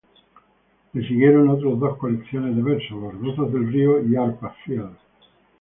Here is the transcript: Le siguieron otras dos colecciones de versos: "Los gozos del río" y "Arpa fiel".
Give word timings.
Le 0.95 1.03
siguieron 1.07 1.47
otras 1.49 1.77
dos 1.79 1.95
colecciones 1.99 2.55
de 2.55 2.63
versos: 2.63 2.97
"Los 2.99 3.21
gozos 3.21 3.53
del 3.53 3.71
río" 3.71 4.03
y 4.03 4.15
"Arpa 4.15 4.49
fiel". 4.65 4.87